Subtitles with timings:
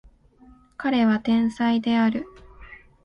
[0.77, 2.25] 彼は天才である